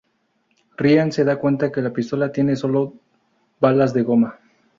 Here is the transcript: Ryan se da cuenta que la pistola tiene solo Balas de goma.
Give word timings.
Ryan 0.79 1.11
se 1.11 1.23
da 1.23 1.37
cuenta 1.37 1.71
que 1.71 1.79
la 1.79 1.93
pistola 1.93 2.31
tiene 2.31 2.55
solo 2.55 2.95
Balas 3.59 3.93
de 3.93 4.01
goma. 4.01 4.39